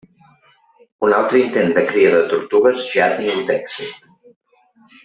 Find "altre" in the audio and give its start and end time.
1.17-1.39